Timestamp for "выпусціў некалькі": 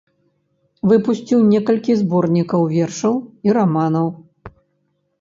0.91-1.99